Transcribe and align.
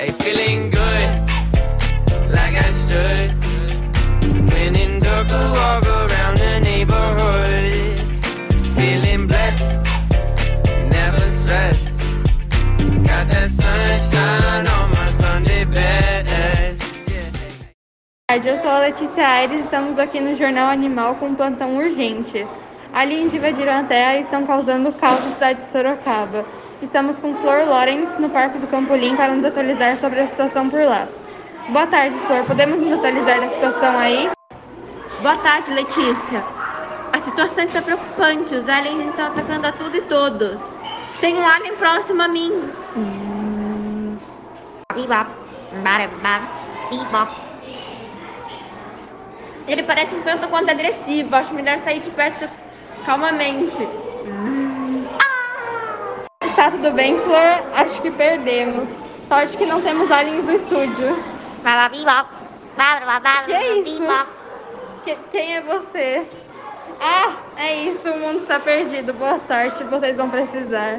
Hey, 0.00 0.12
feeling 0.12 0.70
good, 0.70 1.12
like 2.32 2.56
I 2.56 2.72
should. 2.72 3.32
When 4.50 4.74
in 4.74 4.98
dark, 4.98 5.30
I 5.30 5.52
walk 5.52 5.86
around 5.86 6.38
the 6.38 6.58
neighborhood. 6.60 8.00
Feeling 8.78 9.26
blessed, 9.26 9.82
never 10.88 11.26
stressed. 11.26 12.00
Got 13.08 13.28
that 13.28 13.50
sunshine 13.50 14.66
on 14.68 14.90
my 14.92 15.10
Sunday 15.10 15.66
best. 15.66 16.82
Eu 18.30 18.56
sou 18.56 18.70
a 18.70 18.78
Letícia 18.78 19.22
Aires, 19.22 19.64
estamos 19.64 19.98
aqui 19.98 20.18
no 20.18 20.34
Jornal 20.34 20.70
Animal 20.70 21.16
com 21.16 21.26
um 21.26 21.34
plantão 21.34 21.76
urgente. 21.76 22.46
Aliens 22.92 23.32
invadiram 23.32 23.72
a 23.72 23.84
Terra 23.84 24.16
e 24.16 24.22
estão 24.22 24.44
causando 24.44 24.92
caos 24.92 25.24
na 25.24 25.30
cidade 25.30 25.60
de 25.60 25.68
Sorocaba. 25.68 26.44
Estamos 26.82 27.18
com 27.20 27.34
Flor 27.36 27.68
Lawrence 27.68 28.20
no 28.20 28.28
Parque 28.30 28.58
do 28.58 28.66
Campolim 28.66 29.14
para 29.14 29.32
nos 29.32 29.44
atualizar 29.44 29.96
sobre 29.96 30.20
a 30.20 30.26
situação 30.26 30.68
por 30.68 30.80
lá. 30.80 31.06
Boa 31.68 31.86
tarde, 31.86 32.16
Flor. 32.26 32.44
Podemos 32.46 32.80
nos 32.80 32.92
atualizar 32.94 33.40
da 33.40 33.48
situação 33.48 33.96
aí? 33.96 34.30
Boa 35.22 35.36
tarde, 35.36 35.70
Letícia. 35.72 36.42
A 37.12 37.18
situação 37.18 37.62
está 37.62 37.80
preocupante. 37.80 38.54
Os 38.56 38.68
aliens 38.68 39.10
estão 39.10 39.26
atacando 39.26 39.68
a 39.68 39.72
tudo 39.72 39.96
e 39.96 40.02
todos. 40.02 40.60
Tem 41.20 41.36
um 41.36 41.46
alien 41.46 41.76
próximo 41.76 42.22
a 42.22 42.28
mim. 42.28 42.52
Ele 49.68 49.84
parece 49.84 50.12
um 50.12 50.22
tanto 50.22 50.48
quanto 50.48 50.70
agressivo. 50.70 51.36
Acho 51.36 51.54
melhor 51.54 51.78
sair 51.78 52.00
de 52.00 52.10
perto 52.10 52.48
calmamente. 53.04 53.88
Está 56.44 56.70
tudo 56.70 56.92
bem, 56.92 57.18
Flor? 57.20 57.62
Acho 57.74 58.00
que 58.02 58.10
perdemos. 58.10 58.88
Sorte 59.28 59.56
que 59.56 59.66
não 59.66 59.80
temos 59.80 60.10
aliens 60.10 60.44
no 60.44 60.52
estúdio. 60.52 61.16
Que 63.46 63.52
é 63.52 63.76
isso? 63.78 64.02
Que- 65.04 65.18
quem 65.30 65.56
é 65.56 65.60
você? 65.62 66.26
Ah, 67.00 67.32
é 67.56 67.74
isso, 67.84 68.08
o 68.10 68.18
mundo 68.18 68.40
está 68.42 68.60
perdido. 68.60 69.12
Boa 69.14 69.38
sorte, 69.40 69.82
vocês 69.84 70.16
vão 70.16 70.28
precisar. 70.28 70.98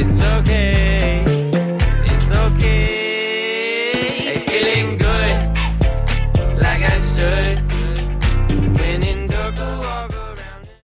It's 0.00 0.22
okay. 0.22 1.24
It's 2.06 2.30
okay. 2.30 3.90
A 4.28 4.40
feeling 4.48 4.96
good. 4.96 5.07